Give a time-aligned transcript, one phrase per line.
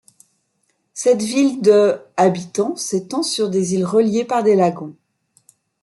[0.95, 4.95] Cette ville de habitants s'étend sur des îles reliées par des lagons.